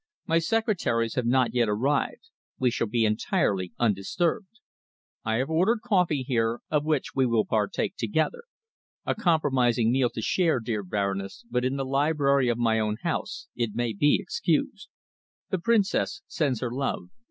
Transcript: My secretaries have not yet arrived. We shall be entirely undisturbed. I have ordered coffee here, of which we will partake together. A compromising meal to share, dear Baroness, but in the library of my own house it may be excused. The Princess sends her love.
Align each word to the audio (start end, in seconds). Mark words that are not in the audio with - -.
My 0.25 0.39
secretaries 0.39 1.13
have 1.13 1.27
not 1.27 1.53
yet 1.53 1.69
arrived. 1.69 2.31
We 2.57 2.71
shall 2.71 2.87
be 2.87 3.05
entirely 3.05 3.71
undisturbed. 3.77 4.59
I 5.23 5.35
have 5.35 5.49
ordered 5.51 5.81
coffee 5.85 6.23
here, 6.23 6.61
of 6.71 6.83
which 6.87 7.13
we 7.13 7.27
will 7.27 7.45
partake 7.45 7.97
together. 7.97 8.45
A 9.05 9.13
compromising 9.13 9.91
meal 9.91 10.09
to 10.09 10.21
share, 10.23 10.59
dear 10.59 10.81
Baroness, 10.81 11.45
but 11.51 11.63
in 11.63 11.75
the 11.75 11.85
library 11.85 12.49
of 12.49 12.57
my 12.57 12.79
own 12.79 12.97
house 13.03 13.45
it 13.55 13.75
may 13.75 13.93
be 13.93 14.17
excused. 14.19 14.89
The 15.51 15.59
Princess 15.59 16.23
sends 16.25 16.61
her 16.61 16.71
love. 16.71 17.09